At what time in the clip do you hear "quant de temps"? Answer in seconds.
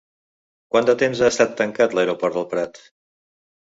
0.75-1.23